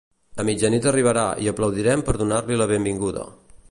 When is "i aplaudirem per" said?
1.45-2.19